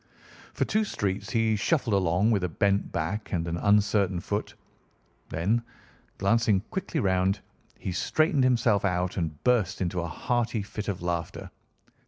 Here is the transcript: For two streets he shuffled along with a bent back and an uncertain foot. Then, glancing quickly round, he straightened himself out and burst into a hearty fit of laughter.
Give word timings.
For 0.55 0.65
two 0.65 0.83
streets 0.83 1.29
he 1.29 1.55
shuffled 1.55 1.93
along 1.93 2.31
with 2.31 2.43
a 2.43 2.49
bent 2.49 2.91
back 2.91 3.31
and 3.33 3.47
an 3.47 3.55
uncertain 3.57 4.19
foot. 4.19 4.55
Then, 5.29 5.61
glancing 6.17 6.61
quickly 6.71 6.99
round, 6.99 7.39
he 7.77 7.91
straightened 7.91 8.43
himself 8.43 8.83
out 8.83 9.15
and 9.15 9.43
burst 9.43 9.79
into 9.79 10.01
a 10.01 10.07
hearty 10.07 10.63
fit 10.63 10.87
of 10.87 11.03
laughter. 11.03 11.51